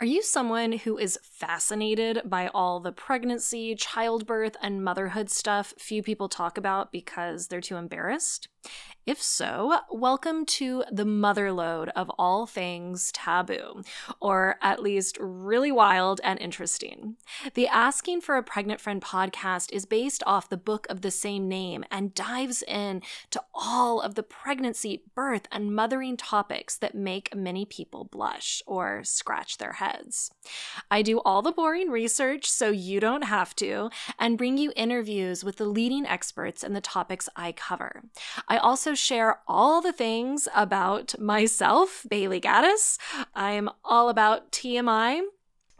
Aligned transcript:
Are 0.00 0.06
you 0.06 0.22
someone 0.22 0.70
who 0.70 0.96
is 0.96 1.18
fascinated 1.24 2.22
by 2.24 2.50
all 2.54 2.78
the 2.78 2.92
pregnancy, 2.92 3.74
childbirth, 3.74 4.56
and 4.62 4.84
motherhood 4.84 5.28
stuff 5.28 5.74
few 5.76 6.04
people 6.04 6.28
talk 6.28 6.56
about 6.56 6.92
because 6.92 7.48
they're 7.48 7.60
too 7.60 7.74
embarrassed? 7.74 8.46
If 9.08 9.22
so, 9.22 9.74
welcome 9.90 10.44
to 10.44 10.84
the 10.92 11.06
motherlode 11.06 11.88
of 11.96 12.10
all 12.18 12.44
things 12.44 13.10
taboo, 13.12 13.82
or 14.20 14.56
at 14.60 14.82
least 14.82 15.16
really 15.18 15.72
wild 15.72 16.20
and 16.22 16.38
interesting. 16.38 17.16
The 17.54 17.68
Asking 17.68 18.20
for 18.20 18.36
a 18.36 18.42
Pregnant 18.42 18.82
Friend 18.82 19.00
podcast 19.00 19.72
is 19.72 19.86
based 19.86 20.22
off 20.26 20.50
the 20.50 20.58
book 20.58 20.86
of 20.90 21.00
the 21.00 21.10
same 21.10 21.48
name 21.48 21.86
and 21.90 22.12
dives 22.12 22.62
in 22.62 23.00
to 23.30 23.42
all 23.54 24.02
of 24.02 24.14
the 24.14 24.22
pregnancy, 24.22 25.04
birth, 25.14 25.46
and 25.50 25.74
mothering 25.74 26.18
topics 26.18 26.76
that 26.76 26.94
make 26.94 27.34
many 27.34 27.64
people 27.64 28.04
blush 28.04 28.62
or 28.66 29.02
scratch 29.04 29.56
their 29.56 29.72
heads. 29.72 30.30
I 30.90 31.00
do 31.00 31.20
all 31.20 31.40
the 31.40 31.50
boring 31.50 31.88
research 31.88 32.44
so 32.44 32.68
you 32.68 33.00
don't 33.00 33.24
have 33.24 33.56
to, 33.56 33.88
and 34.18 34.36
bring 34.36 34.58
you 34.58 34.70
interviews 34.76 35.44
with 35.44 35.56
the 35.56 35.64
leading 35.64 36.04
experts 36.04 36.62
in 36.62 36.74
the 36.74 36.82
topics 36.82 37.30
I 37.34 37.52
cover. 37.52 38.02
I 38.48 38.58
also 38.58 38.96
share 38.98 39.40
all 39.46 39.80
the 39.80 39.92
things 39.92 40.48
about 40.54 41.18
myself, 41.18 42.04
Bailey 42.08 42.40
Gaddis. 42.40 42.98
I'm 43.34 43.70
all 43.84 44.08
about 44.08 44.52
TMI. 44.52 45.22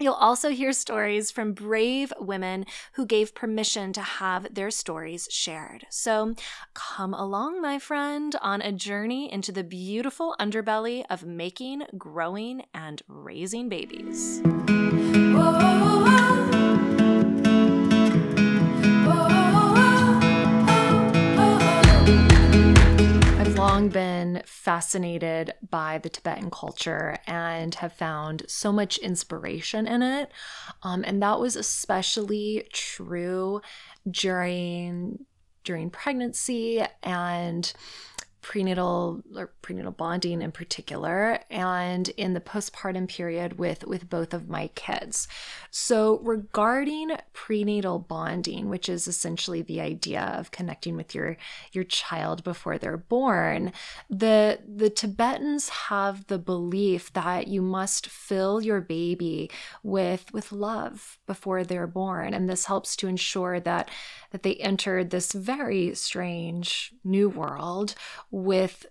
You'll 0.00 0.14
also 0.14 0.50
hear 0.50 0.72
stories 0.72 1.32
from 1.32 1.54
brave 1.54 2.12
women 2.20 2.66
who 2.92 3.04
gave 3.04 3.34
permission 3.34 3.92
to 3.94 4.00
have 4.00 4.54
their 4.54 4.70
stories 4.70 5.26
shared. 5.30 5.86
So 5.90 6.36
come 6.72 7.12
along, 7.12 7.60
my 7.60 7.80
friend, 7.80 8.36
on 8.40 8.62
a 8.62 8.70
journey 8.70 9.32
into 9.32 9.50
the 9.50 9.64
beautiful 9.64 10.36
underbelly 10.38 11.04
of 11.10 11.24
making, 11.24 11.82
growing, 11.96 12.62
and 12.72 13.02
raising 13.08 13.68
babies. 13.68 14.40
Whoa. 14.44 16.17
Long 23.78 23.88
been 23.90 24.42
fascinated 24.44 25.54
by 25.70 25.98
the 25.98 26.08
Tibetan 26.08 26.50
culture 26.50 27.16
and 27.26 27.76
have 27.76 27.92
found 27.92 28.42
so 28.48 28.72
much 28.72 28.98
inspiration 28.98 29.86
in 29.86 30.02
it. 30.02 30.32
Um, 30.82 31.04
and 31.06 31.22
that 31.22 31.38
was 31.38 31.54
especially 31.54 32.66
true 32.72 33.60
during 34.10 35.24
during 35.64 35.90
pregnancy 35.90 36.82
and 37.02 37.72
prenatal 38.40 39.22
or 39.36 39.52
prenatal 39.62 39.92
bonding 39.92 40.42
in 40.42 40.52
particular 40.52 41.40
and 41.50 42.08
in 42.10 42.34
the 42.34 42.40
postpartum 42.40 43.08
period 43.08 43.58
with 43.58 43.84
with 43.84 44.08
both 44.08 44.32
of 44.32 44.48
my 44.48 44.68
kids. 44.68 45.28
So 45.70 46.18
regarding 46.22 47.12
prenatal 47.32 47.98
bonding, 47.98 48.68
which 48.68 48.88
is 48.88 49.08
essentially 49.08 49.62
the 49.62 49.80
idea 49.80 50.34
of 50.38 50.50
connecting 50.50 50.96
with 50.96 51.14
your 51.14 51.36
your 51.72 51.84
child 51.84 52.44
before 52.44 52.78
they're 52.78 52.96
born, 52.96 53.72
the 54.08 54.60
the 54.66 54.90
Tibetans 54.90 55.68
have 55.68 56.26
the 56.28 56.38
belief 56.38 57.12
that 57.12 57.48
you 57.48 57.62
must 57.62 58.06
fill 58.06 58.62
your 58.62 58.80
baby 58.80 59.50
with 59.82 60.32
with 60.32 60.52
love 60.52 61.18
before 61.26 61.64
they're 61.64 61.86
born 61.86 62.34
and 62.34 62.48
this 62.48 62.66
helps 62.66 62.96
to 62.96 63.08
ensure 63.08 63.60
that 63.60 63.90
that 64.30 64.42
they 64.42 64.54
enter 64.56 65.02
this 65.02 65.32
very 65.32 65.94
strange 65.94 66.92
new 67.04 67.28
world 67.28 67.94
with 68.30 68.86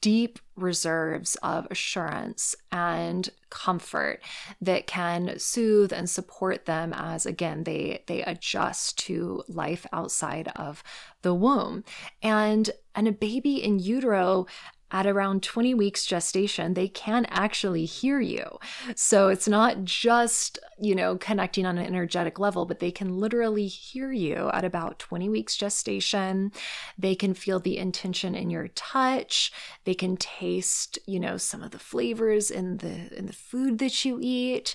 deep 0.00 0.38
reserves 0.56 1.36
of 1.42 1.66
assurance 1.70 2.54
and 2.72 3.28
comfort 3.50 4.22
that 4.60 4.86
can 4.86 5.38
soothe 5.38 5.92
and 5.92 6.08
support 6.08 6.64
them 6.64 6.92
as 6.94 7.26
again 7.26 7.64
they 7.64 8.02
they 8.06 8.22
adjust 8.22 8.98
to 8.98 9.42
life 9.48 9.86
outside 9.92 10.50
of 10.56 10.82
the 11.22 11.34
womb. 11.34 11.84
And 12.22 12.70
and 12.94 13.08
a 13.08 13.12
baby 13.12 13.62
in 13.62 13.78
utero 13.78 14.46
at 14.90 15.06
around 15.06 15.42
20 15.42 15.74
weeks 15.74 16.04
gestation, 16.04 16.74
they 16.74 16.88
can 16.88 17.26
actually 17.26 17.84
hear 17.84 18.20
you. 18.20 18.58
So 18.94 19.28
it's 19.28 19.48
not 19.48 19.84
just, 19.84 20.58
you 20.80 20.94
know, 20.94 21.16
connecting 21.16 21.66
on 21.66 21.78
an 21.78 21.86
energetic 21.86 22.38
level, 22.38 22.66
but 22.66 22.80
they 22.80 22.90
can 22.90 23.16
literally 23.18 23.66
hear 23.66 24.12
you 24.12 24.50
at 24.52 24.64
about 24.64 24.98
20 24.98 25.28
weeks 25.28 25.56
gestation. 25.56 26.52
They 26.98 27.14
can 27.14 27.34
feel 27.34 27.60
the 27.60 27.78
intention 27.78 28.34
in 28.34 28.50
your 28.50 28.68
touch. 28.68 29.52
They 29.84 29.94
can 29.94 30.16
taste, 30.16 30.98
you 31.06 31.20
know, 31.20 31.36
some 31.36 31.62
of 31.62 31.70
the 31.70 31.78
flavors 31.78 32.50
in 32.50 32.78
the 32.78 33.16
in 33.16 33.26
the 33.26 33.32
food 33.32 33.78
that 33.78 34.04
you 34.04 34.18
eat. 34.20 34.74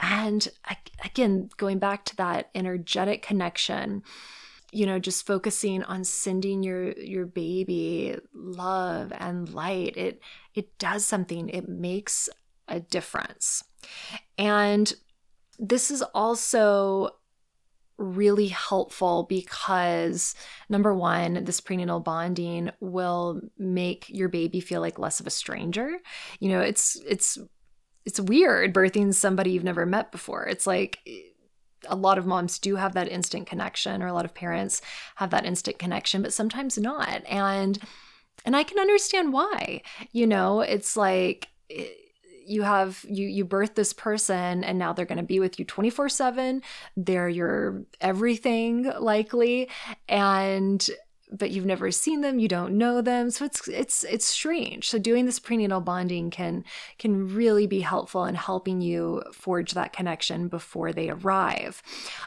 And 0.00 0.48
again, 1.04 1.50
going 1.56 1.78
back 1.78 2.04
to 2.06 2.16
that 2.16 2.50
energetic 2.54 3.22
connection, 3.22 4.02
you 4.76 4.86
know 4.86 4.98
just 4.98 5.26
focusing 5.26 5.82
on 5.84 6.04
sending 6.04 6.62
your 6.62 6.92
your 6.92 7.26
baby 7.26 8.16
love 8.34 9.12
and 9.18 9.52
light 9.52 9.96
it 9.96 10.20
it 10.54 10.78
does 10.78 11.06
something 11.06 11.48
it 11.48 11.68
makes 11.68 12.28
a 12.68 12.80
difference 12.80 13.64
and 14.36 14.94
this 15.58 15.90
is 15.90 16.02
also 16.14 17.10
really 17.98 18.48
helpful 18.48 19.24
because 19.28 20.34
number 20.68 20.92
one, 20.92 21.44
this 21.44 21.60
prenatal 21.60 22.00
bonding 22.00 22.70
will 22.80 23.40
make 23.58 24.06
your 24.08 24.28
baby 24.28 24.60
feel 24.60 24.80
like 24.80 24.98
less 24.98 25.20
of 25.20 25.26
a 25.26 25.30
stranger. 25.30 25.96
You 26.38 26.50
know, 26.50 26.60
it's 26.60 27.00
it's 27.06 27.38
it's 28.04 28.20
weird 28.20 28.74
birthing 28.74 29.14
somebody 29.14 29.52
you've 29.52 29.64
never 29.64 29.86
met 29.86 30.12
before. 30.12 30.46
It's 30.46 30.66
like 30.66 31.00
a 31.88 31.96
lot 31.96 32.18
of 32.18 32.26
moms 32.26 32.58
do 32.58 32.76
have 32.76 32.94
that 32.94 33.08
instant 33.08 33.46
connection 33.46 34.02
or 34.02 34.06
a 34.06 34.12
lot 34.12 34.24
of 34.24 34.34
parents 34.34 34.82
have 35.16 35.30
that 35.30 35.44
instant 35.46 35.78
connection 35.78 36.22
but 36.22 36.32
sometimes 36.32 36.78
not. 36.78 37.22
And 37.26 37.78
and 38.44 38.54
i 38.56 38.62
can 38.62 38.78
understand 38.78 39.32
why. 39.32 39.82
You 40.12 40.26
know 40.26 40.60
it's 40.60 40.96
like 40.96 41.48
eh, 41.70 41.86
you 42.46 42.62
have 42.62 43.04
you 43.08 43.26
you 43.26 43.44
birth 43.44 43.74
this 43.74 43.92
person 43.92 44.62
and 44.62 44.78
now 44.78 44.92
they're 44.92 45.04
going 45.04 45.18
to 45.18 45.24
be 45.24 45.40
with 45.40 45.58
you 45.58 45.64
24/7 45.64 46.62
they're 46.96 47.28
your 47.28 47.82
everything 48.00 48.90
likely. 49.00 49.68
And 50.08 50.88
but 51.32 51.50
you've 51.50 51.66
never 51.66 51.90
seen 51.90 52.20
them 52.20 52.38
you 52.38 52.48
don't 52.48 52.76
know 52.76 53.00
them. 53.00 53.30
So 53.30 53.44
it's 53.44 53.66
it's 53.68 54.04
it's 54.04 54.26
strange. 54.26 54.88
So 54.88 54.98
doing 54.98 55.26
this 55.26 55.38
prenatal 55.38 55.80
bonding 55.80 56.30
can 56.30 56.64
can 56.98 57.34
really 57.34 57.66
be 57.66 57.80
helpful 57.80 58.24
in 58.24 58.34
helping 58.34 58.80
you 58.80 59.22
forge 59.32 59.72
that 59.74 59.92
connection 59.92 60.48
before 60.48 60.92
they 60.92 61.10
arrive. 61.10 61.82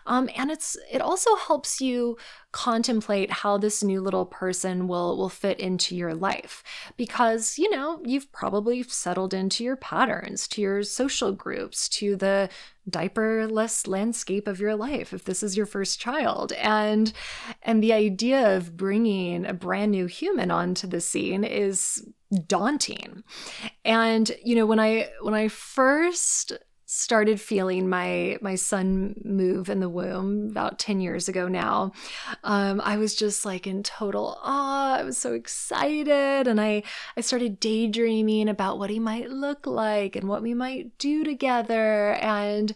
Um, 0.06 0.30
and 0.36 0.52
it's 0.52 0.78
it 0.92 1.02
also 1.02 1.36
helps 1.36 1.80
you 1.82 2.18
contemplate 2.52 3.32
how 3.32 3.58
this 3.58 3.84
new 3.84 4.02
little 4.02 4.26
person 4.26 4.88
will 4.88 5.18
will 5.18 5.30
fit 5.30 5.60
into 5.60 5.96
your 5.96 6.16
life 6.16 6.64
because 6.98 7.60
you 7.60 7.70
know 7.70 8.02
you've 8.04 8.32
probably 8.32 8.82
settled 8.84 9.34
into 9.34 9.64
your 9.64 9.76
patterns 9.76 10.48
to 10.48 10.62
your 10.62 10.84
social 10.84 11.32
groups 11.32 11.88
to 11.88 12.16
the 12.16 12.50
diaperless 12.90 13.88
landscape 13.88 14.48
of 14.48 14.60
your 14.60 14.76
life 14.76 15.14
if 15.14 15.26
this 15.26 15.44
is 15.44 15.58
your 15.58 15.66
first 15.66 16.00
child. 16.00 16.54
And 16.54 17.12
and 17.62 17.84
the 17.84 17.94
idea 17.94 18.56
of 18.56 18.78
bringing 18.78 19.46
a 19.46 19.54
brand 19.54 19.92
new 19.92 20.06
human 20.06 20.52
onto 20.52 20.88
the 20.88 21.02
scene 21.02 21.44
is 21.44 22.08
daunting. 22.48 23.24
And 23.84 24.32
you 24.44 24.56
know 24.56 24.66
when 24.66 24.80
i 24.80 25.10
when 25.22 25.34
i 25.34 25.48
first 25.48 26.54
started 26.92 27.40
feeling 27.40 27.88
my 27.88 28.36
my 28.42 28.56
son 28.56 29.14
move 29.24 29.70
in 29.70 29.80
the 29.80 29.88
womb 29.88 30.50
about 30.50 30.80
10 30.80 31.00
years 31.00 31.30
ago 31.30 31.48
now. 31.48 31.92
Um, 32.44 32.82
i 32.84 32.98
was 32.98 33.14
just 33.14 33.46
like 33.46 33.68
in 33.68 33.84
total 33.84 34.40
awe. 34.42 34.96
I 34.96 35.04
was 35.04 35.16
so 35.16 35.34
excited 35.34 36.48
and 36.48 36.60
i 36.60 36.82
i 37.16 37.22
started 37.22 37.60
daydreaming 37.60 38.50
about 38.50 38.80
what 38.80 38.90
he 38.90 38.98
might 38.98 39.30
look 39.30 39.68
like 39.68 40.16
and 40.16 40.28
what 40.28 40.42
we 40.42 40.56
might 40.56 40.98
do 40.98 41.24
together 41.24 42.14
and 42.14 42.74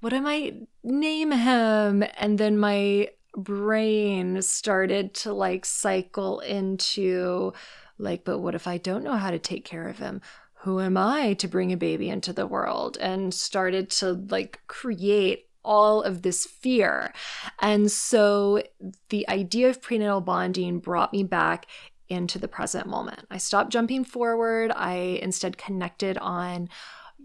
what 0.00 0.14
i 0.14 0.20
might 0.20 0.66
name 0.82 1.30
him. 1.30 2.02
And 2.16 2.38
then 2.38 2.56
my 2.56 3.10
brain 3.36 4.40
started 4.40 5.12
to 5.16 5.34
like 5.34 5.66
cycle 5.66 6.40
into 6.40 7.52
like 7.98 8.24
but 8.24 8.38
what 8.38 8.54
if 8.54 8.66
i 8.66 8.78
don't 8.78 9.04
know 9.04 9.16
how 9.16 9.30
to 9.30 9.38
take 9.38 9.64
care 9.64 9.88
of 9.88 9.98
him 9.98 10.20
who 10.64 10.80
am 10.80 10.96
I 10.96 11.34
to 11.34 11.46
bring 11.46 11.72
a 11.72 11.76
baby 11.76 12.08
into 12.08 12.32
the 12.32 12.46
world? 12.46 12.96
And 12.98 13.34
started 13.34 13.90
to 13.90 14.12
like 14.30 14.60
create 14.66 15.48
all 15.62 16.02
of 16.02 16.22
this 16.22 16.46
fear. 16.46 17.12
And 17.60 17.90
so 17.90 18.62
the 19.10 19.28
idea 19.28 19.68
of 19.68 19.82
prenatal 19.82 20.22
bonding 20.22 20.78
brought 20.78 21.12
me 21.12 21.22
back 21.22 21.66
into 22.08 22.38
the 22.38 22.48
present 22.48 22.86
moment. 22.86 23.26
I 23.30 23.36
stopped 23.36 23.72
jumping 23.72 24.04
forward. 24.04 24.72
I 24.74 25.18
instead 25.22 25.58
connected 25.58 26.18
on 26.18 26.68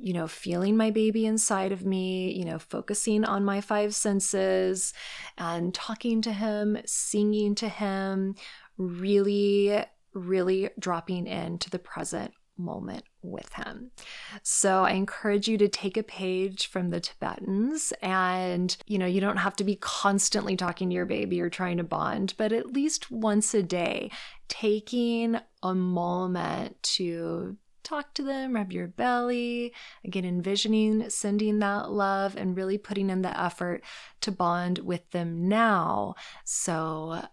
you 0.01 0.13
know, 0.13 0.27
feeling 0.27 0.77
my 0.77 0.91
baby 0.91 1.25
inside 1.25 1.73
of 1.73 1.85
me, 1.85 2.31
you 2.31 2.45
know, 2.45 2.57
focusing 2.57 3.25
on 3.25 3.43
my 3.43 3.59
five 3.59 3.93
senses 3.93 4.93
and 5.37 5.73
talking 5.73 6.21
to 6.21 6.31
him, 6.31 6.77
singing 6.85 7.53
to 7.55 7.67
him, 7.67 8.33
really, 8.77 9.83
really 10.13 10.69
dropping 10.79 11.27
into 11.27 11.69
the 11.69 11.79
present 11.79 12.33
moment 12.59 13.03
with 13.21 13.53
him. 13.53 13.91
So 14.43 14.83
I 14.83 14.91
encourage 14.91 15.47
you 15.47 15.57
to 15.57 15.67
take 15.67 15.97
a 15.97 16.03
page 16.03 16.67
from 16.67 16.89
the 16.89 16.99
Tibetans 16.99 17.93
and 18.01 18.75
you 18.85 18.97
know 18.97 19.05
you 19.05 19.21
don't 19.21 19.37
have 19.37 19.55
to 19.57 19.63
be 19.63 19.77
constantly 19.77 20.55
talking 20.55 20.89
to 20.89 20.95
your 20.95 21.05
baby 21.05 21.41
or 21.41 21.49
trying 21.49 21.77
to 21.77 21.83
bond, 21.83 22.33
but 22.37 22.51
at 22.51 22.73
least 22.73 23.09
once 23.09 23.53
a 23.53 23.63
day 23.63 24.11
taking 24.47 25.39
a 25.63 25.75
moment 25.75 26.81
to 26.83 27.57
talk 27.83 28.13
to 28.13 28.23
them, 28.23 28.53
rub 28.53 28.71
your 28.71 28.87
belly, 28.87 29.73
again, 30.05 30.25
envisioning 30.25 31.09
sending 31.09 31.59
that 31.59 31.91
love 31.91 32.35
and 32.35 32.55
really 32.55 32.77
putting 32.77 33.09
in 33.09 33.21
the 33.21 33.39
effort 33.39 33.83
to 34.21 34.31
bond 34.31 34.79
with 34.79 35.09
them 35.11 35.47
now. 35.47 36.15
So, 36.45 37.23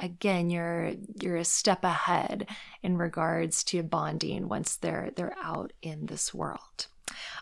again 0.00 0.50
you're 0.50 0.92
you're 1.20 1.36
a 1.36 1.44
step 1.44 1.84
ahead 1.84 2.48
in 2.82 2.96
regards 2.96 3.62
to 3.64 3.82
bonding 3.82 4.48
once 4.48 4.76
they're 4.76 5.10
they're 5.16 5.36
out 5.42 5.72
in 5.82 6.06
this 6.06 6.34
world 6.34 6.86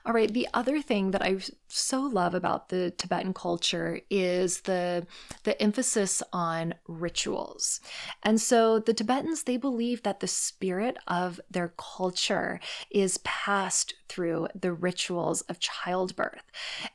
all 0.05 0.13
right, 0.13 0.33
the 0.33 0.49
other 0.53 0.83
thing 0.83 1.13
that 1.13 1.23
I 1.23 1.39
so 1.69 2.01
love 2.01 2.35
about 2.35 2.69
the 2.69 2.91
Tibetan 2.91 3.33
culture 3.33 4.01
is 4.11 4.63
the 4.63 5.07
the 5.45 5.61
emphasis 5.63 6.23
on 6.33 6.75
rituals. 6.89 7.81
And 8.23 8.41
so 8.41 8.79
the 8.79 8.95
Tibetans 8.95 9.45
they 9.45 9.57
believe 9.57 10.03
that 10.03 10.21
the 10.21 10.27
spirit 10.27 10.97
of 11.07 11.41
their 11.51 11.73
culture 11.77 12.59
is 12.91 13.19
passed 13.19 13.95
through 14.09 14.49
the 14.61 14.73
rituals 14.73 15.43
of 15.43 15.61
childbirth. 15.61 16.43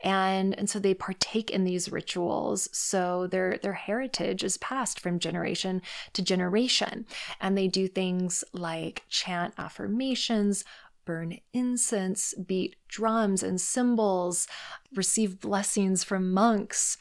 And 0.01 0.57
and 0.57 0.69
so 0.69 0.77
they 0.77 0.93
partake 0.93 1.49
in 1.49 1.63
these 1.63 1.91
rituals 1.91 2.69
so 2.73 3.27
their 3.27 3.57
their 3.57 3.73
heritage 3.73 4.43
is 4.43 4.57
passed 4.57 4.99
from 4.99 5.19
generation 5.19 5.81
to 6.13 6.21
generation. 6.21 7.05
And 7.39 7.57
they 7.57 7.69
do 7.69 7.87
things 7.87 8.43
like 8.53 9.03
chant 9.07 9.53
affirmations, 9.57 10.65
burn 11.07 11.39
incense, 11.53 12.33
beat 12.33 12.75
drums 12.89 13.41
and 13.41 13.61
cymbals, 13.61 14.45
receive 14.93 15.39
blessings 15.39 16.03
from 16.03 16.33
monks. 16.33 16.97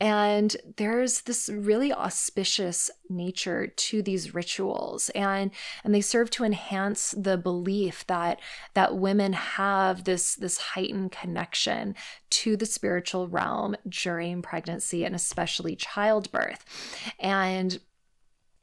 And 0.00 0.56
there's 0.76 1.22
this 1.22 1.48
really 1.48 1.92
auspicious 1.92 2.90
nature 3.08 3.68
to 3.68 4.02
these 4.02 4.34
rituals 4.34 5.08
and 5.10 5.52
and 5.84 5.94
they 5.94 6.00
serve 6.00 6.30
to 6.30 6.44
enhance 6.44 7.14
the 7.16 7.38
belief 7.38 8.04
that 8.08 8.40
that 8.74 8.96
women 8.96 9.32
have 9.34 10.02
this 10.02 10.34
this 10.34 10.58
heightened 10.58 11.12
connection 11.12 11.94
to 12.30 12.56
the 12.56 12.66
spiritual 12.66 13.28
realm 13.28 13.76
during 13.88 14.42
pregnancy 14.42 15.04
and 15.04 15.14
especially 15.14 15.76
childbirth. 15.76 16.64
And 17.20 17.78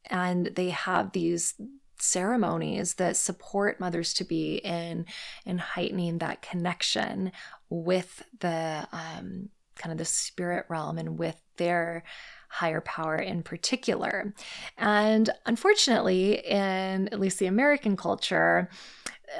and 0.09 0.47
they 0.47 0.69
have 0.69 1.13
these 1.13 1.53
ceremonies 2.01 2.95
that 2.95 3.15
support 3.15 3.79
mothers 3.79 4.13
to 4.15 4.23
be 4.23 4.55
in 4.55 5.05
in 5.45 5.57
heightening 5.57 6.17
that 6.17 6.41
connection 6.41 7.31
with 7.69 8.23
the 8.39 8.87
um, 8.91 9.49
kind 9.75 9.91
of 9.91 9.97
the 9.97 10.05
spirit 10.05 10.65
realm 10.69 10.97
and 10.97 11.17
with 11.17 11.41
their 11.57 12.03
higher 12.49 12.81
power 12.81 13.15
in 13.15 13.43
particular. 13.43 14.33
And 14.77 15.29
unfortunately, 15.45 16.33
in 16.45 17.07
at 17.09 17.19
least 17.19 17.39
the 17.39 17.45
American 17.45 17.95
culture, 17.95 18.69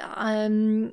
um, 0.00 0.92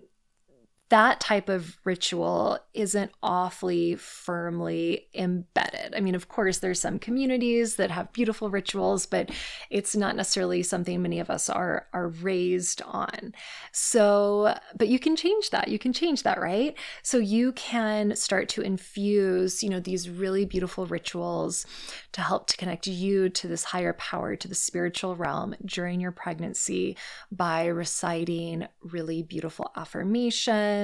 that 0.90 1.20
type 1.20 1.50
of 1.50 1.78
ritual 1.84 2.58
isn't 2.74 3.12
awfully 3.22 3.96
firmly 3.96 5.08
embedded. 5.14 5.94
I 5.96 6.00
mean, 6.00 6.16
of 6.16 6.30
course, 6.30 6.58
there's 6.58 6.80
some 6.80 6.98
communities 6.98 7.76
that 7.76 7.92
have 7.92 8.12
beautiful 8.12 8.50
rituals, 8.50 9.06
but 9.06 9.30
it's 9.70 9.96
not 9.96 10.16
necessarily 10.16 10.64
something 10.64 11.02
many 11.02 11.20
of 11.20 11.30
us 11.30 11.48
are 11.48 11.88
are 11.94 12.08
raised 12.08 12.82
on. 12.82 13.34
So, 13.72 14.58
but 14.78 14.88
you 14.88 14.98
can 14.98 15.16
change 15.16 15.52
that. 15.52 15.68
You 15.68 15.78
can 15.78 15.94
change 15.94 16.24
that, 16.24 16.42
right? 16.42 16.76
So 17.04 17.18
you 17.18 17.52
can 17.54 18.16
start 18.16 18.50
to 18.50 18.62
infuse, 18.62 19.62
you 19.62 19.70
know, 19.70 19.80
these 19.80 20.10
really 20.10 20.46
beautiful 20.46 20.88
rituals 20.88 21.68
to 22.14 22.22
help 22.22 22.48
to 22.48 22.58
connect 22.58 22.88
you 22.88 23.30
to 23.30 23.48
this 23.48 23.64
higher 23.64 23.94
power, 23.94 24.36
to 24.36 24.48
the 24.48 24.56
spiritual 24.56 25.16
realm 25.16 25.54
during 25.64 26.00
your 26.02 26.12
pregnancy 26.12 26.98
by 27.32 27.68
reciting 27.68 28.68
really 28.82 29.22
beautiful 29.22 29.72
affirmations 29.76 30.79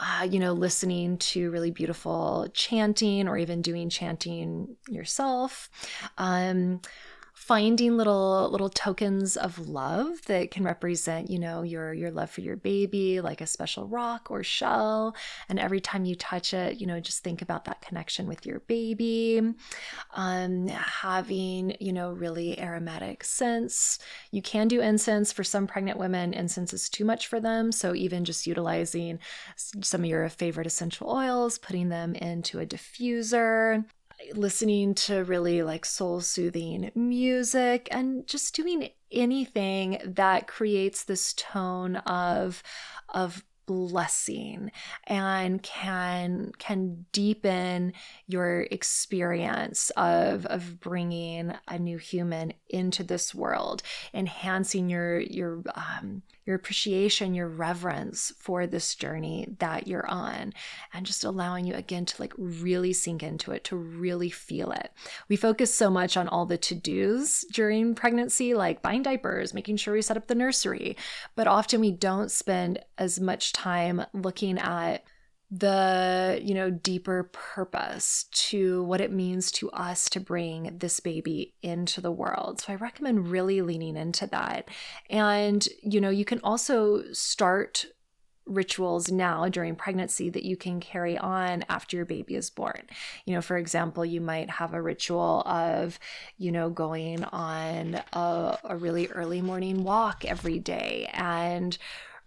uh, 0.00 0.26
you 0.30 0.38
know, 0.38 0.52
listening 0.52 1.18
to 1.18 1.50
really 1.50 1.70
beautiful 1.70 2.48
chanting 2.52 3.28
or 3.28 3.36
even 3.38 3.62
doing 3.62 3.88
chanting 3.88 4.76
yourself. 4.88 5.70
Um, 6.16 6.80
finding 7.48 7.96
little 7.96 8.50
little 8.52 8.68
tokens 8.68 9.34
of 9.34 9.70
love 9.70 10.20
that 10.26 10.50
can 10.50 10.62
represent 10.62 11.30
you 11.30 11.38
know 11.38 11.62
your 11.62 11.94
your 11.94 12.10
love 12.10 12.28
for 12.28 12.42
your 12.42 12.56
baby 12.56 13.22
like 13.22 13.40
a 13.40 13.46
special 13.46 13.88
rock 13.88 14.30
or 14.30 14.42
shell. 14.42 15.16
And 15.48 15.58
every 15.58 15.80
time 15.80 16.04
you 16.04 16.14
touch 16.14 16.52
it 16.52 16.78
you 16.78 16.86
know 16.86 17.00
just 17.00 17.24
think 17.24 17.40
about 17.40 17.64
that 17.64 17.80
connection 17.80 18.26
with 18.28 18.44
your 18.44 18.60
baby. 18.60 19.40
Um 20.14 20.68
having 20.68 21.74
you 21.80 21.94
know 21.94 22.12
really 22.12 22.60
aromatic 22.60 23.24
scents. 23.24 23.98
You 24.30 24.42
can 24.42 24.68
do 24.68 24.82
incense. 24.82 25.32
For 25.32 25.42
some 25.42 25.66
pregnant 25.66 25.98
women 25.98 26.34
incense 26.34 26.74
is 26.74 26.90
too 26.90 27.06
much 27.06 27.28
for 27.28 27.40
them. 27.40 27.72
So 27.72 27.94
even 27.94 28.26
just 28.26 28.46
utilizing 28.46 29.20
some 29.56 30.02
of 30.02 30.06
your 30.06 30.28
favorite 30.28 30.66
essential 30.66 31.08
oils 31.10 31.56
putting 31.56 31.88
them 31.88 32.14
into 32.14 32.60
a 32.60 32.66
diffuser 32.66 33.84
listening 34.34 34.94
to 34.94 35.24
really 35.24 35.62
like 35.62 35.84
soul 35.84 36.20
soothing 36.20 36.90
music 36.94 37.88
and 37.90 38.26
just 38.26 38.54
doing 38.54 38.90
anything 39.10 39.98
that 40.04 40.46
creates 40.46 41.04
this 41.04 41.32
tone 41.34 41.96
of 41.96 42.62
of 43.10 43.44
blessing 43.68 44.72
and 45.04 45.62
can 45.62 46.50
can 46.58 47.04
deepen 47.12 47.92
your 48.26 48.62
experience 48.70 49.90
of 49.90 50.46
of 50.46 50.80
bringing 50.80 51.52
a 51.68 51.78
new 51.78 51.98
human 51.98 52.54
into 52.70 53.04
this 53.04 53.34
world 53.34 53.82
enhancing 54.14 54.88
your 54.88 55.20
your 55.20 55.62
um, 55.74 56.22
your 56.46 56.56
appreciation 56.56 57.34
your 57.34 57.46
reverence 57.46 58.32
for 58.38 58.66
this 58.66 58.94
journey 58.94 59.46
that 59.58 59.86
you're 59.86 60.08
on 60.08 60.54
and 60.94 61.04
just 61.04 61.22
allowing 61.22 61.66
you 61.66 61.74
again 61.74 62.06
to 62.06 62.22
like 62.22 62.32
really 62.38 62.94
sink 62.94 63.22
into 63.22 63.52
it 63.52 63.64
to 63.64 63.76
really 63.76 64.30
feel 64.30 64.72
it. 64.72 64.90
We 65.28 65.36
focus 65.36 65.74
so 65.74 65.90
much 65.90 66.16
on 66.16 66.26
all 66.26 66.46
the 66.46 66.56
to-dos 66.56 67.44
during 67.52 67.94
pregnancy 67.94 68.54
like 68.54 68.80
buying 68.80 69.02
diapers 69.02 69.52
making 69.52 69.76
sure 69.76 69.92
we 69.92 70.00
set 70.00 70.16
up 70.16 70.26
the 70.26 70.34
nursery 70.34 70.96
but 71.36 71.46
often 71.46 71.80
we 71.82 71.92
don't 71.92 72.30
spend 72.30 72.78
as 72.96 73.20
much 73.20 73.52
time 73.58 74.04
looking 74.12 74.58
at 74.58 75.04
the 75.50 76.38
you 76.42 76.52
know 76.52 76.68
deeper 76.70 77.30
purpose 77.32 78.26
to 78.32 78.82
what 78.84 79.00
it 79.00 79.10
means 79.10 79.50
to 79.50 79.70
us 79.70 80.10
to 80.10 80.20
bring 80.20 80.76
this 80.78 81.00
baby 81.00 81.54
into 81.62 82.02
the 82.02 82.12
world 82.12 82.60
so 82.60 82.70
i 82.70 82.76
recommend 82.76 83.28
really 83.28 83.62
leaning 83.62 83.96
into 83.96 84.26
that 84.26 84.68
and 85.08 85.66
you 85.82 86.02
know 86.02 86.10
you 86.10 86.24
can 86.24 86.38
also 86.44 87.02
start 87.12 87.86
rituals 88.48 89.10
now 89.10 89.48
during 89.48 89.76
pregnancy 89.76 90.30
that 90.30 90.42
you 90.42 90.56
can 90.56 90.80
carry 90.80 91.16
on 91.18 91.64
after 91.68 91.96
your 91.96 92.06
baby 92.06 92.34
is 92.34 92.50
born. 92.50 92.82
You 93.26 93.34
know, 93.34 93.42
for 93.42 93.58
example, 93.58 94.04
you 94.04 94.20
might 94.20 94.48
have 94.48 94.72
a 94.72 94.80
ritual 94.80 95.42
of, 95.42 95.98
you 96.38 96.50
know, 96.50 96.70
going 96.70 97.24
on 97.24 98.00
a, 98.12 98.58
a 98.64 98.76
really 98.76 99.08
early 99.08 99.42
morning 99.42 99.84
walk 99.84 100.24
every 100.24 100.58
day 100.58 101.10
and 101.12 101.76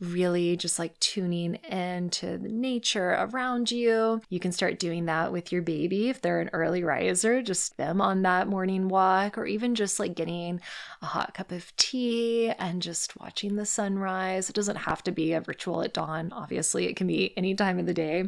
really 0.02 0.58
just 0.58 0.80
like 0.80 1.00
tuning 1.00 1.56
into 1.56 2.38
the 2.38 2.50
nature 2.50 3.16
around 3.20 3.72
you. 3.72 4.22
You 4.30 4.40
can 4.40 4.52
start 4.52 4.80
doing 4.80 5.06
that 5.06 5.32
with 5.32 5.52
your 5.52 5.62
baby 5.62 6.10
if 6.10 6.22
they're 6.22 6.42
an 6.42 6.50
early 6.54 6.84
riser, 6.84 7.42
just 7.42 7.78
them 7.78 8.02
on 8.02 8.24
that 8.24 8.48
morning 8.48 8.90
walk, 8.90 9.38
or 9.38 9.46
even 9.46 9.76
just 9.76 10.00
like 10.00 10.16
getting 10.16 10.60
a 11.02 11.06
hot 11.06 11.34
cup 11.34 11.52
of 11.52 11.76
tea 11.78 12.50
and 12.50 12.82
just 12.82 13.20
watching 13.20 13.56
the 13.56 13.66
sunrise. 13.66 14.50
It 14.50 14.56
doesn't 14.56 14.78
have 14.78 15.04
to 15.04 15.12
be 15.12 15.34
a 15.34 15.42
ritual 15.42 15.84
at 15.84 15.94
dawn, 15.94 16.32
obviously, 16.34 16.88
it 16.88 16.96
can 16.96 17.08
be 17.08 17.38
any 17.38 17.54
time 17.54 17.78
of 17.78 17.86
the 17.86 17.94
day, 17.94 18.28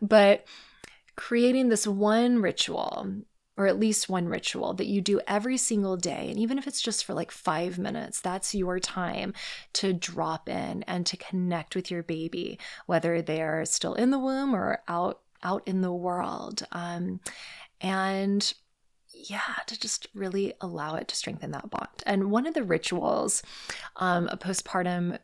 but 0.00 0.46
creating 1.16 1.68
this 1.68 1.86
one 1.86 2.40
ritual 2.40 3.06
or 3.60 3.66
at 3.66 3.78
least 3.78 4.08
one 4.08 4.26
ritual 4.26 4.72
that 4.72 4.86
you 4.86 5.02
do 5.02 5.20
every 5.26 5.58
single 5.58 5.94
day. 5.94 6.28
And 6.30 6.38
even 6.38 6.56
if 6.56 6.66
it's 6.66 6.80
just 6.80 7.04
for 7.04 7.12
like 7.12 7.30
five 7.30 7.78
minutes, 7.78 8.18
that's 8.18 8.54
your 8.54 8.80
time 8.80 9.34
to 9.74 9.92
drop 9.92 10.48
in 10.48 10.82
and 10.84 11.04
to 11.04 11.18
connect 11.18 11.76
with 11.76 11.90
your 11.90 12.02
baby, 12.02 12.58
whether 12.86 13.20
they're 13.20 13.66
still 13.66 13.92
in 13.92 14.12
the 14.12 14.18
womb 14.18 14.56
or 14.56 14.82
out 14.88 15.20
out 15.42 15.62
in 15.66 15.82
the 15.82 15.92
world. 15.92 16.66
Um, 16.72 17.20
and 17.82 18.50
yeah, 19.12 19.56
to 19.66 19.78
just 19.78 20.06
really 20.14 20.54
allow 20.62 20.94
it 20.94 21.08
to 21.08 21.16
strengthen 21.16 21.50
that 21.50 21.68
bond. 21.68 22.02
And 22.06 22.30
one 22.30 22.46
of 22.46 22.54
the 22.54 22.64
rituals 22.64 23.42
um, 23.96 24.26
a 24.28 24.38
postpartum 24.38 25.18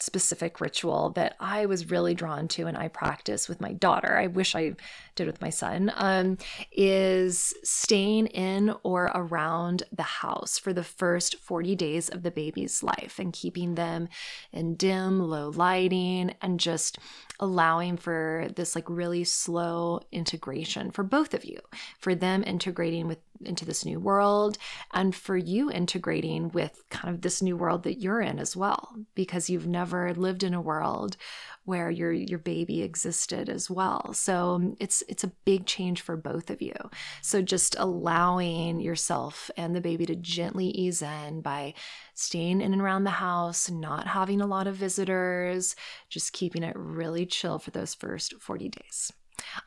specific 0.00 0.60
ritual 0.60 1.10
that 1.10 1.34
I 1.40 1.66
was 1.66 1.90
really 1.90 2.14
drawn 2.14 2.46
to 2.48 2.66
and 2.66 2.76
I 2.76 2.88
practice 2.88 3.48
with 3.48 3.60
my 3.60 3.72
daughter. 3.72 4.16
I 4.16 4.28
wish 4.28 4.54
I 4.54 4.74
did 5.16 5.26
with 5.26 5.40
my 5.40 5.50
son. 5.50 5.92
Um, 5.96 6.38
is 6.72 7.52
staying 7.64 8.28
in 8.28 8.74
or 8.82 9.10
around 9.14 9.82
the 9.92 10.02
house 10.02 10.58
for 10.58 10.72
the 10.72 10.84
first 10.84 11.36
40 11.36 11.74
days 11.74 12.08
of 12.08 12.22
the 12.22 12.30
baby's 12.30 12.82
life 12.82 13.18
and 13.18 13.32
keeping 13.32 13.74
them 13.74 14.08
in 14.52 14.76
dim, 14.76 15.20
low 15.20 15.50
lighting 15.50 16.34
and 16.40 16.60
just 16.60 16.98
allowing 17.40 17.96
for 17.96 18.48
this 18.56 18.74
like 18.74 18.88
really 18.88 19.24
slow 19.24 20.00
integration 20.12 20.90
for 20.90 21.04
both 21.04 21.34
of 21.34 21.44
you, 21.44 21.58
for 21.98 22.14
them 22.14 22.42
integrating 22.44 23.06
with 23.06 23.18
into 23.44 23.64
this 23.64 23.84
new 23.84 24.00
world 24.00 24.58
and 24.92 25.14
for 25.14 25.36
you 25.36 25.70
integrating 25.70 26.48
with 26.48 26.82
kind 26.90 27.14
of 27.14 27.20
this 27.20 27.40
new 27.40 27.56
world 27.56 27.84
that 27.84 28.00
you're 28.00 28.20
in 28.20 28.38
as 28.38 28.56
well 28.56 28.96
because 29.14 29.48
you've 29.48 29.66
never 29.66 30.12
lived 30.14 30.42
in 30.42 30.54
a 30.54 30.60
world 30.60 31.16
where 31.68 31.90
your 31.90 32.10
your 32.10 32.38
baby 32.38 32.82
existed 32.82 33.50
as 33.50 33.70
well 33.70 34.14
so 34.14 34.54
um, 34.54 34.74
it's 34.80 35.02
it's 35.06 35.22
a 35.22 35.32
big 35.44 35.66
change 35.66 36.00
for 36.00 36.16
both 36.16 36.48
of 36.48 36.62
you 36.62 36.72
so 37.20 37.42
just 37.42 37.76
allowing 37.78 38.80
yourself 38.80 39.50
and 39.54 39.76
the 39.76 39.80
baby 39.80 40.06
to 40.06 40.16
gently 40.16 40.68
ease 40.68 41.02
in 41.02 41.42
by 41.42 41.74
staying 42.14 42.62
in 42.62 42.72
and 42.72 42.80
around 42.80 43.04
the 43.04 43.10
house 43.10 43.70
not 43.70 44.06
having 44.06 44.40
a 44.40 44.46
lot 44.46 44.66
of 44.66 44.74
visitors 44.74 45.76
just 46.08 46.32
keeping 46.32 46.62
it 46.62 46.74
really 46.74 47.26
chill 47.26 47.58
for 47.58 47.70
those 47.70 47.94
first 47.94 48.32
40 48.40 48.70
days 48.70 49.12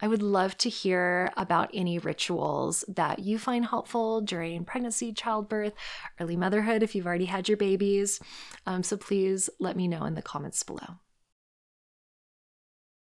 I 0.01 0.08
would 0.08 0.22
love 0.22 0.58
to 0.60 0.70
hear 0.70 1.31
about 1.38 1.70
any 1.74 2.00
rituals 2.00 2.84
that 2.88 3.20
you 3.20 3.39
find 3.39 3.65
helpful 3.65 4.20
during 4.20 4.65
pregnancy, 4.65 5.13
childbirth, 5.13 5.74
early 6.20 6.36
motherhood 6.36 6.84
if 6.84 6.93
you've 6.93 7.08
already 7.08 7.25
had 7.25 7.48
your 7.48 7.58
babies. 7.58 8.20
Um, 8.65 8.84
so 8.84 8.98
please 8.98 9.50
let 9.60 9.77
me 9.77 9.88
know 9.88 10.03
in 10.03 10.15
the 10.15 10.22
comments 10.22 10.63
below. 10.63 10.98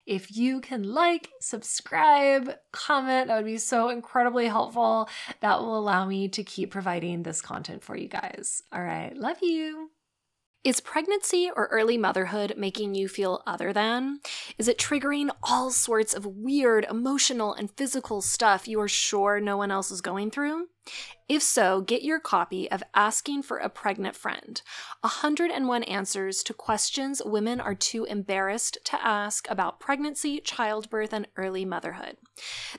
If 0.07 0.37
you 0.37 0.61
can 0.61 0.85
like, 0.85 1.31
subscribe, 1.41 2.55
comment, 2.71 3.27
that 3.27 3.37
would 3.37 3.45
be 3.45 3.59
so 3.59 3.89
incredibly 3.89 4.47
helpful. 4.47 5.09
That 5.41 5.61
will 5.61 5.77
allow 5.77 6.07
me 6.07 6.29
to 6.29 6.45
keep 6.45 6.71
providing 6.71 7.25
this 7.25 7.43
content 7.43 7.83
for 7.83 7.97
you 7.97 8.07
guys. 8.07 8.63
All 8.73 8.83
right, 8.83 9.17
love 9.17 9.39
you. 9.43 9.91
Is 10.63 10.81
pregnancy 10.81 11.51
or 11.55 11.67
early 11.67 11.97
motherhood 11.97 12.55
making 12.57 12.95
you 12.95 13.09
feel 13.09 13.43
other 13.47 13.73
than? 13.73 14.21
Is 14.59 14.67
it 14.67 14.79
triggering 14.79 15.31
all 15.43 15.71
sorts 15.71 16.15
of 16.15 16.27
weird 16.27 16.87
emotional 16.91 17.55
and 17.55 17.71
physical 17.71 18.21
stuff 18.21 18.67
you 18.67 18.81
are 18.81 18.89
sure 18.89 19.41
no 19.41 19.57
one 19.57 19.71
else 19.71 19.91
is 19.91 20.01
going 20.01 20.31
through? 20.31 20.67
If 21.29 21.43
so, 21.43 21.81
get 21.81 22.03
your 22.03 22.21
copy 22.21 22.71
of 22.71 22.85
Asking 22.95 23.43
for 23.43 23.59
a 23.59 23.69
Pregnant 23.69 24.15
Friend 24.15 24.63
101 25.01 25.83
Answers 25.83 26.45
to 26.45 26.55
Questions 26.55 27.21
Women 27.25 27.61
Are 27.61 27.75
Too 27.75 28.05
Embarrassed 28.05 28.79
to 28.85 29.05
Ask 29.05 29.51
About 29.51 29.81
Pregnancy, 29.81 30.41
Childbirth, 30.41 31.13
and 31.13 31.27
Early 31.37 31.65
Motherhood. 31.65 32.17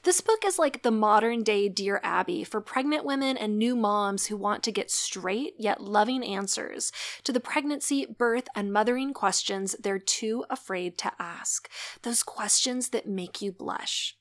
This 0.03 0.21
book 0.21 0.45
is 0.45 0.57
like 0.57 0.81
the 0.81 0.91
modern 0.91 1.43
day 1.43 1.67
Dear 1.67 1.99
Abby 2.03 2.45
for 2.45 2.61
pregnant 2.61 3.03
women 3.03 3.35
and 3.35 3.57
new 3.57 3.75
moms 3.75 4.27
who 4.27 4.37
want 4.37 4.63
to 4.63 4.71
get 4.71 4.91
straight 4.91 5.55
yet 5.57 5.81
loving 5.81 6.23
answers 6.23 6.93
to 7.25 7.33
the 7.33 7.41
pregnancy, 7.41 8.05
birth, 8.05 8.47
and 8.55 8.71
mothering 8.71 9.13
questions 9.13 9.75
they're 9.79 9.99
too 9.99 10.45
afraid 10.49 10.97
to 10.99 11.11
ask. 11.19 11.69
Those 12.03 12.23
questions 12.23 12.89
that 12.89 13.07
make 13.07 13.41
you 13.41 13.51
blush. 13.51 14.15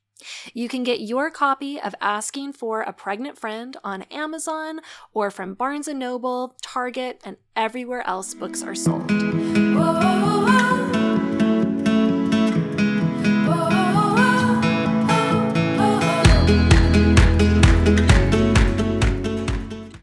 You 0.55 0.69
can 0.69 0.83
get 0.83 1.01
your 1.01 1.31
copy 1.31 1.81
of 1.81 1.95
Asking 2.01 2.53
for 2.53 2.83
a 2.83 2.93
Pregnant 2.93 3.39
Friend 3.39 3.77
on 3.85 4.03
Amazon 4.05 4.81
or 5.13 5.31
from 5.31 5.55
Barnes 5.55 5.89
& 5.89 5.95
Noble, 5.95 6.57
Target, 6.63 7.21
and 7.25 7.37
everywhere 7.55 8.07
else 8.07 8.35
books 8.35 8.63
are 8.63 8.75
sold. 8.75 9.11
Whoa, 9.11 9.93
whoa, 9.93 10.47
whoa. 10.47 10.66